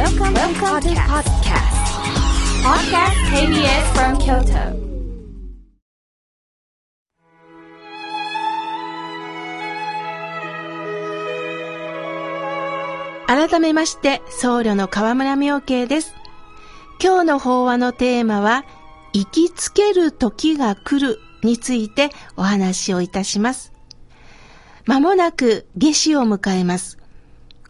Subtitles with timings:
[0.00, 1.76] Welcome, Welcome to podcast.
[2.64, 4.72] Podcast KBS from Kyoto.
[13.26, 16.14] 改めまして、僧侶の河村明慶です。
[16.98, 18.64] 今日の法話のテーマは、
[19.12, 22.08] 生きつける時が来るについて
[22.38, 23.74] お話をいたします。
[24.86, 26.99] まもなく夏至を迎えます。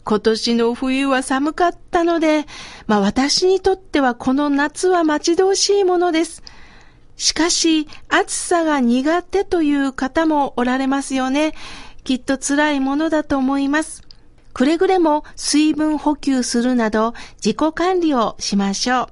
[0.05, 2.47] 今年の冬は寒かったので、
[2.87, 6.43] まあ私にとってはこの夏は待ち遠しいものです。
[7.17, 11.53] しかし、暑さが苦手という方もおられますよね。
[12.03, 14.03] きっと辛いものだと思います。
[14.53, 19.07] くれぐれも水分補給するなど自己管理をしましょう。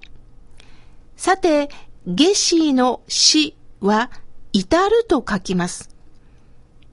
[1.17, 1.69] さて、
[2.07, 4.11] 夏至の死は
[4.53, 5.98] 至ると書きます。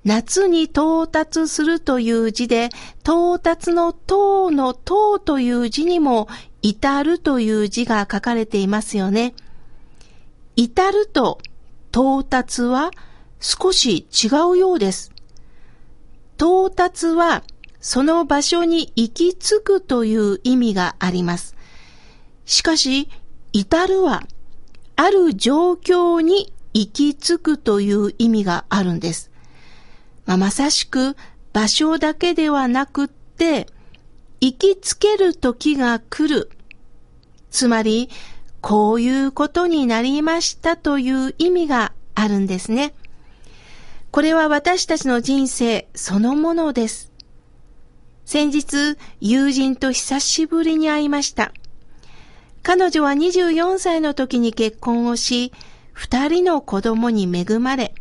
[0.05, 2.69] 夏に到達するという字で、
[3.01, 6.27] 到達の到の到という字にも
[6.61, 9.33] 至るという字が書かれていますよね。
[10.55, 11.39] 至ると
[11.91, 12.91] 到達は
[13.39, 15.11] 少し違うようです。
[16.37, 17.43] 到達は
[17.81, 21.55] その場所に行き着くという意味があります。
[22.45, 23.09] しかし、
[23.53, 24.23] 至るは、
[24.95, 29.31] ある状況に行き着くという意味があるんです。
[30.25, 31.15] まあ、まさしく
[31.53, 33.67] 場所だけではなくって、
[34.41, 36.49] 行きつける時が来る。
[37.49, 38.09] つまり、
[38.61, 42.93] こういうことになりましたという意味があるんですね。
[44.11, 47.11] これは私たちの人生そのものです。
[48.25, 51.51] 先日、友人と久しぶりに会いました。
[52.63, 55.53] 彼女は24歳の時に結婚をし、
[55.91, 57.93] 二人の子供に恵まれ、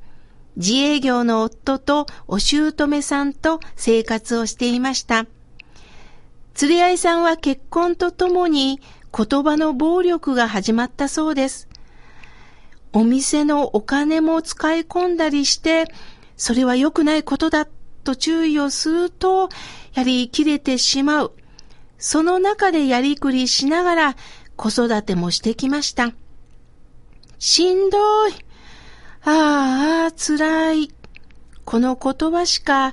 [0.57, 5.27] 自営業の夫とお姑さんと生活をしていました。
[6.55, 8.81] 釣り合いさんは結婚とともに
[9.17, 11.69] 言葉の暴力が始まったそうです。
[12.93, 15.87] お店のお金も使い込んだりして、
[16.37, 17.67] それは良くないことだ
[18.05, 19.49] と注意をすると、
[19.95, 21.33] やり切れてしまう。
[21.99, 24.17] その中でやりくりしながら
[24.57, 26.13] 子育てもしてきました。
[27.39, 28.33] しんどい。
[29.27, 30.91] ああ、辛い。
[31.65, 32.93] この言葉しか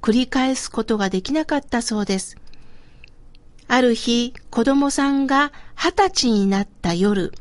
[0.00, 2.36] 繰り返すことができなかったそうです。
[3.66, 7.32] ある日、子供さんが二十歳になった夜、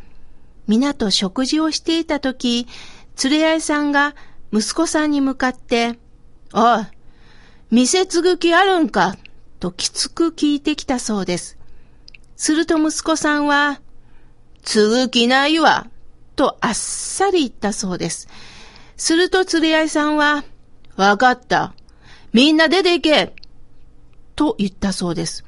[0.67, 2.67] 皆と食事をしていたとき、
[3.23, 4.15] 連れ合いさんが
[4.51, 5.99] 息子さんに向かって、
[6.51, 6.85] おい、
[7.69, 9.17] 店継ぐ気あるんか？
[9.59, 11.59] ときつく聞いてきたそうです。
[12.35, 13.79] すると息子さんは、
[14.63, 15.87] 継ぐ気ないわ、
[16.35, 18.27] とあっさり言ったそうです。
[18.97, 20.43] すると連れ合いさんは、
[20.95, 21.73] わかった。
[22.33, 23.33] みんな出て行け
[24.35, 25.45] と言ったそうです。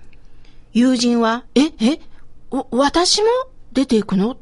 [0.74, 2.00] 友人は、え、え、
[2.72, 3.28] 私も？
[3.74, 4.38] 出て行くの？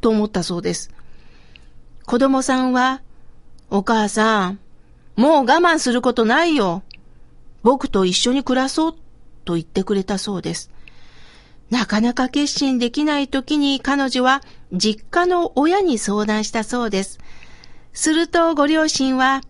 [0.00, 0.90] と思ったそうです。
[2.06, 3.02] 子供さんは、
[3.70, 4.60] お母さん、
[5.16, 6.82] もう我慢することないよ。
[7.62, 8.94] 僕と一緒に暮らそう
[9.44, 10.70] と言ってくれたそうです。
[11.70, 14.42] なかなか決心できない時に彼女は
[14.72, 17.18] 実家の親に相談したそうです。
[17.92, 19.42] するとご両親は、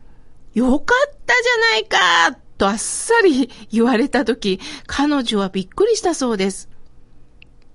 [0.54, 1.84] よかったじゃない
[2.32, 6.68] かとあっさり言われた時、彼女はびっくりしたそうです。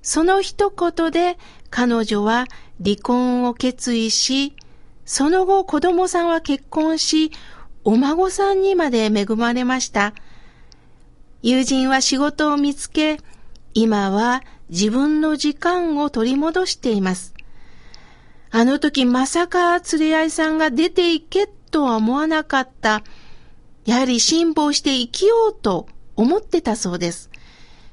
[0.02, 1.38] その一言で
[1.70, 2.46] 彼女は
[2.84, 4.56] 離婚を決意し、
[5.06, 7.32] その後子供さんは結婚し、
[7.86, 10.14] お孫さんにまで恵まれました。
[11.42, 13.20] 友人は仕事を見つけ、
[13.74, 17.34] 今は自分の時間を取り戻しています。
[18.52, 23.04] あの時まさか連れ合いさんが出て行けとは思わなかった。
[23.86, 27.32] やはり辛抱して生きようと思ってたそうです。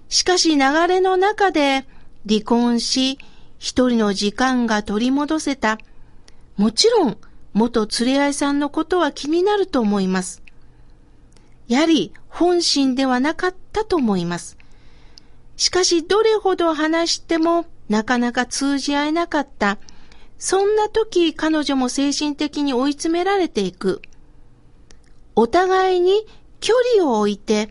[0.09, 1.87] しかし流れの中で
[2.29, 3.19] 離婚し、
[3.59, 5.79] 一人の時間が取り戻せた。
[6.57, 7.17] もちろん、
[7.55, 10.43] 元連れ合いさんのことは気になると思います。
[11.69, 14.60] やはり本心ではなかったと思います。
[15.61, 19.77] しかしどれほど話してもなかなか通じ合えなかった。
[20.39, 24.01] そんな時彼女も精神的に追い詰められていく。
[25.37, 26.27] お互いに
[26.61, 27.71] 距離を置いて、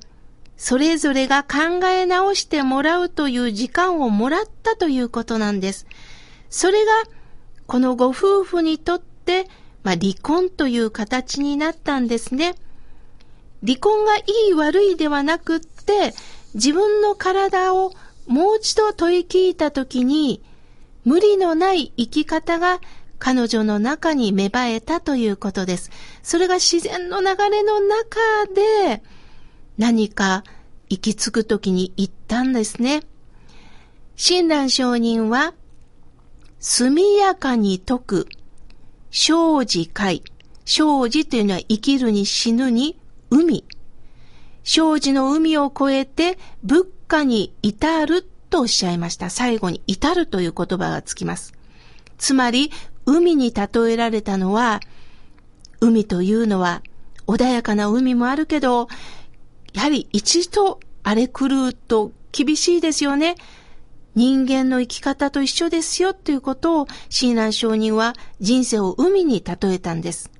[0.55, 5.87] それぞれが考え直してもらうという時間をもらったということなんです。
[6.51, 6.91] それが、
[7.65, 9.47] このご夫婦にとって、
[9.81, 12.53] まあ、離婚という形になったんですね。
[13.65, 16.13] 離婚がいい悪いではなくって、
[16.53, 17.93] 自分の体を
[18.27, 20.41] もう一度問い聞いたときに、
[21.05, 22.79] 無理のない生き方が
[23.19, 25.91] 彼女の中に芽生えたということです。
[26.23, 28.19] それが自然の流れの中
[28.53, 29.01] で
[29.77, 30.43] 何か
[30.89, 33.03] 行き着くときに言ったんですね。
[34.15, 35.53] 親鸞上人は、
[36.59, 38.27] 速やかに説く、
[39.11, 40.23] 生死会。
[40.65, 42.99] 生死というのは生きるに死ぬに
[43.29, 43.63] 海。
[44.63, 49.29] 生死の海を越えて仏家に至るとおっしゃいました。
[49.29, 51.53] 最後に至るという言葉がつきます。
[52.17, 52.71] つまり、
[53.05, 54.81] 海に例えられたのは、
[55.79, 56.83] 海というのは
[57.25, 58.87] 穏やかな海もあるけど、
[59.73, 63.35] やはり一度荒れ狂うと厳しいですよね。
[64.15, 70.31] 人間の生き方と一緒ですよということを親鸞上人は人生を海に例えたんです。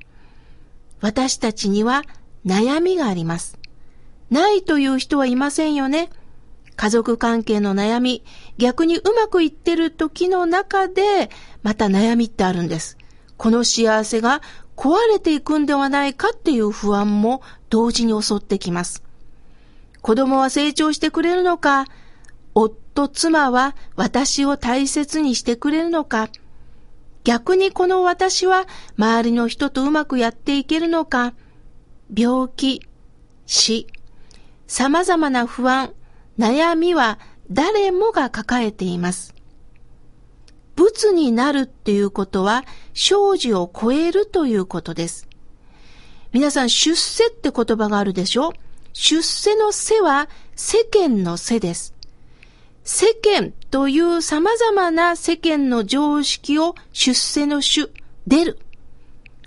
[1.01, 2.03] 私たちには
[2.45, 3.57] 悩みがあります。
[4.29, 6.09] ないという人はいませんよね。
[6.75, 8.23] 家族関係の悩み、
[8.57, 11.29] 逆にうまくいってる時の中で、
[11.61, 12.97] また悩みってあるんです。
[13.37, 14.41] この幸せが
[14.77, 19.03] 壊れていくんではないかっていう不安も同時に襲ってきます。
[20.01, 21.85] 子供は成長してくれるのか、
[22.55, 26.29] 夫、妻は私を大切にしてくれるのか、
[27.25, 28.65] 逆にこの私は
[28.97, 31.33] 周りの人とうまくやっていけるのか、
[32.15, 32.81] 病気、
[33.45, 33.87] 死、
[34.69, 35.93] 様々な不安、
[36.37, 37.17] 悩みは
[37.49, 39.33] 誰もが抱えています。
[40.75, 42.63] 仏になるっていうことは、
[42.93, 45.27] 生死を超えるということです。
[46.33, 48.53] 皆さん、出世って言葉があるでしょ？
[48.93, 51.95] 出世の世は世間の世です。
[52.83, 57.91] 世間という様々な世間の常識を出世の主、
[58.27, 58.59] 出る。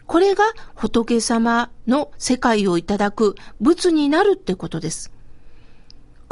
[0.05, 5.12] これが仏様の世界をいただく仏になるってことです。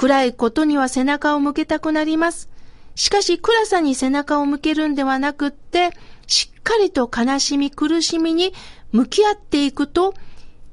[0.00, 2.48] 暗いことには背中を向けたくなります。
[2.94, 5.90] しかし暗さに背中を向けるんではなくって、
[6.26, 8.54] しっかりと悲しみ苦しみに
[8.92, 10.14] 向き合っていくと、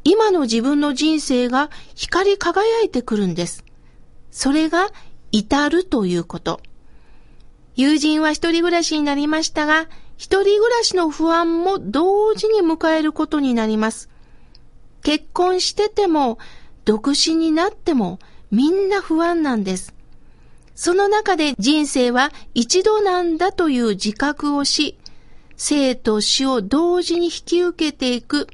[0.05, 3.65] 今の自分の人生が光り輝いてくるんです。
[4.31, 4.91] それが
[5.33, 6.61] 至るということ。
[7.75, 14.09] 友人は一人暮らしになりましたが、一人暮らしの不安も同時に迎えることになります。
[15.03, 16.37] 結婚してても、
[16.85, 18.19] 独身になっても、
[18.51, 19.93] みんな不安なんです。
[20.75, 24.97] その中で人生は一度なんだという自覚をし、
[25.55, 28.47] 生と死を同時に引き受けていく。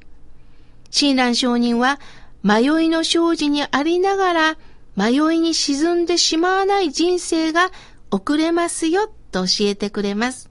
[0.90, 2.00] 親鸞上人は
[2.44, 4.58] 迷いの生じにありながら
[4.96, 7.72] 迷いに沈んでしまわない人生が
[8.10, 10.50] 送れますよと教えてくれます。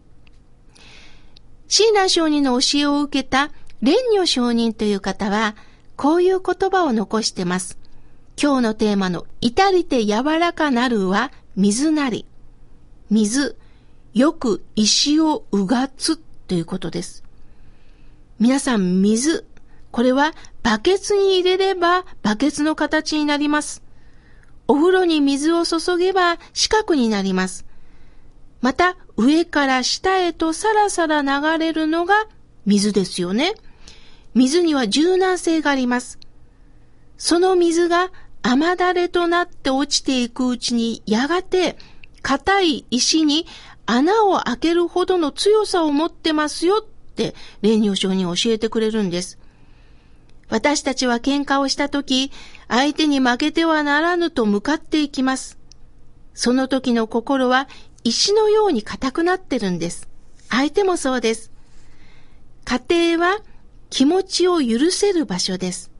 [1.68, 3.50] 親鸞上人の教えを受けた
[3.80, 5.56] 蓮如上人という方は
[5.96, 7.78] こういう言葉を残してます。
[8.40, 12.26] 今日のテーマの至りて柔らかなるは水なり。
[13.10, 13.56] 水、
[14.14, 17.24] よく石をうがつということです。
[18.38, 19.46] 皆さん、水。
[19.90, 20.32] これは
[20.62, 23.82] バケツに入れればバケツの形になります。
[24.66, 27.66] お風呂に水を注げば四角になります。
[28.60, 32.26] また、上から下へとさらさら流れるのが
[32.64, 33.54] 水ですよね。
[34.34, 36.18] 水には柔軟性があります。
[37.18, 38.10] その水が
[38.42, 41.76] 雨だれとなって落ちていくうちにやがて
[42.22, 43.46] 硬い石に
[43.86, 49.38] 穴を開けるほどの強さを持ってますよって霊尿症に教えてくれるんです。
[50.48, 52.30] 私たちは喧嘩をしたとき、
[52.68, 55.58] 相手に負けてはならぬと向かっていきます。
[56.34, 57.68] その時の心は
[58.04, 60.08] 石のように硬くなってるんです。
[60.50, 61.50] 相手もそうです。
[62.64, 63.40] 家庭は
[63.88, 65.90] 気持ちを許せる場所です。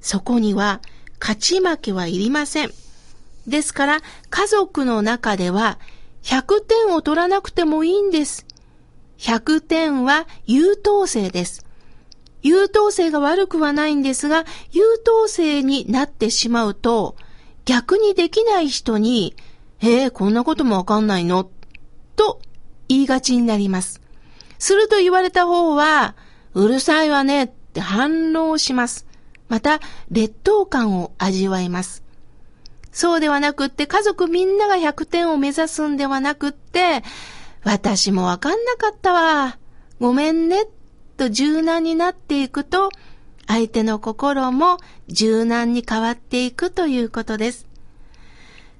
[0.00, 0.80] そこには
[1.20, 2.72] 勝ち負けはいりません。
[3.46, 4.00] ですから、
[4.30, 5.78] 家族の中では
[6.22, 8.46] 100点を取らなくてもいいんです。
[9.18, 11.66] 100点は優等生です。
[12.42, 17.16] 優等生が悪くはないんですが、優等生になってしまうと、
[17.66, 19.36] 逆にできない人に、
[19.78, 21.50] へえ、こんなこともわかんないの？
[22.16, 22.40] と
[22.88, 24.00] 言いがちになります。
[24.58, 26.16] すると言われた方は、
[26.54, 29.06] うるさいわねって反論します。
[29.50, 29.80] また
[30.10, 32.02] 劣等感を味わいます。
[32.92, 37.02] そうではなくって家族みんなが100点を目指すんではなくって、
[37.64, 39.58] 私もわかんなかったわ。
[39.98, 40.64] ごめんね。
[41.16, 42.90] と柔軟になっていくと、
[43.46, 44.78] 相手の心も
[45.08, 47.66] 柔軟に変わっていくということです。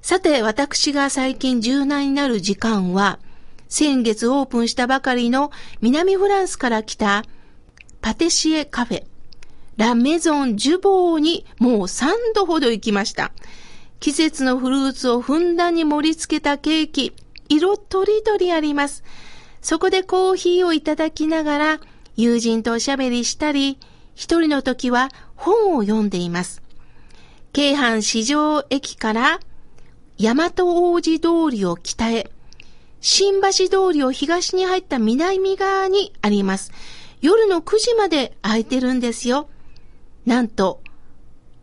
[0.01, 3.19] さて、私が最近柔軟になる時間は、
[3.67, 5.51] 先月オープンしたばかりの
[5.81, 7.23] 南フランスから来た
[8.01, 9.10] パティシエカフェ
[9.77, 13.31] ラメゾン・ジュボーにもう3度ほど行きました。
[13.99, 17.13] 季節のフルーツをふんだんに盛り付けたケーキ、
[17.49, 19.03] 色とりどりあります。
[19.61, 21.79] そこでコーヒーをいただきながら、
[22.15, 23.77] 友人とおしゃべりしたり、
[24.15, 26.61] 一人の時は本を読んでいます。
[27.53, 29.39] 京阪市場駅から
[30.17, 32.31] 大和王子通りを北へ、
[33.01, 36.71] 新橋通りを東に入った南側にあります。
[37.21, 39.47] 夜の9時まで開いてるんですよ。
[40.25, 40.81] なんと、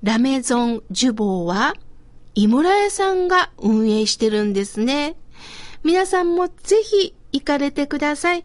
[0.03, 1.75] ラメゾン・ジュボーは、
[2.35, 5.17] 井村屋さんが運営してるんですね。
[5.85, 8.45] 皆さんもぜひ行かれてください。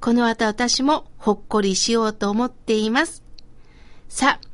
[0.00, 3.22] この後私もほっこりしようと思っています。
[4.08, 4.48] さあ、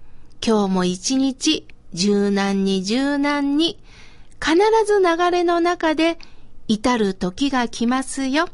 [0.45, 3.79] 今日も一日柔軟に柔軟に
[4.41, 6.19] 必ず流れの中で
[6.69, 8.49] 至る時が来ますよ。